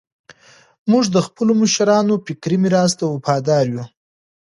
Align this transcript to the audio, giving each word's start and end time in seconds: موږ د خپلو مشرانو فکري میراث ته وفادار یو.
موږ 0.91 1.03
د 1.15 1.17
خپلو 1.27 1.51
مشرانو 1.61 2.15
فکري 2.25 2.57
میراث 2.63 2.91
ته 2.99 3.05
وفادار 3.13 3.65
یو. 3.73 3.83